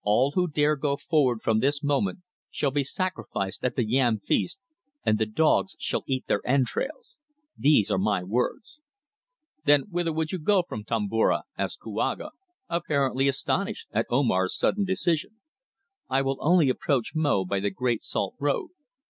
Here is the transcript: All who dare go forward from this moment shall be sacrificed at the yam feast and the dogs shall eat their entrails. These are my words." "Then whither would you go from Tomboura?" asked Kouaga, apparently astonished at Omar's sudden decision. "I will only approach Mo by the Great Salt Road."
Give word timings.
All 0.00 0.30
who 0.30 0.48
dare 0.48 0.76
go 0.76 0.96
forward 0.96 1.42
from 1.42 1.58
this 1.60 1.82
moment 1.82 2.20
shall 2.50 2.70
be 2.70 2.84
sacrificed 2.84 3.62
at 3.62 3.76
the 3.76 3.86
yam 3.86 4.18
feast 4.18 4.58
and 5.04 5.18
the 5.18 5.26
dogs 5.26 5.76
shall 5.78 6.04
eat 6.06 6.26
their 6.26 6.40
entrails. 6.46 7.18
These 7.58 7.90
are 7.90 7.98
my 7.98 8.22
words." 8.24 8.80
"Then 9.66 9.82
whither 9.90 10.10
would 10.10 10.32
you 10.32 10.38
go 10.38 10.64
from 10.66 10.84
Tomboura?" 10.84 11.42
asked 11.58 11.80
Kouaga, 11.80 12.30
apparently 12.66 13.28
astonished 13.28 13.88
at 13.92 14.06
Omar's 14.08 14.56
sudden 14.56 14.86
decision. 14.86 15.42
"I 16.08 16.22
will 16.22 16.38
only 16.40 16.70
approach 16.70 17.12
Mo 17.14 17.44
by 17.44 17.60
the 17.60 17.68
Great 17.68 18.02
Salt 18.02 18.36
Road." 18.40 18.70